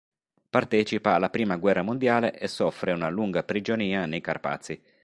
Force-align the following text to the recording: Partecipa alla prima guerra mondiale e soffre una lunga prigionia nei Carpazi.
Partecipa 0.49 1.13
alla 1.13 1.29
prima 1.29 1.57
guerra 1.57 1.83
mondiale 1.83 2.35
e 2.39 2.47
soffre 2.47 2.91
una 2.91 3.09
lunga 3.09 3.43
prigionia 3.43 4.07
nei 4.07 4.19
Carpazi. 4.19 4.81